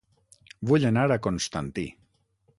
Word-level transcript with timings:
Vull 0.71 0.87
anar 0.91 1.03
a 1.11 1.19
Constantí 1.29 1.87